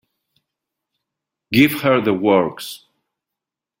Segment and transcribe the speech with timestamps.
[1.51, 2.85] Give her the works.